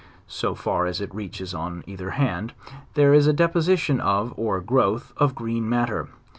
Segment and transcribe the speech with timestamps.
[0.25, 1.83] so far as it reaches on.
[1.85, 2.53] either hand,
[2.95, 6.09] there is a deposition of, or growth, of green matter.